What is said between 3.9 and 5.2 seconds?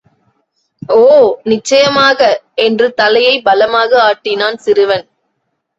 ஆட்டினான் சிறுவன்.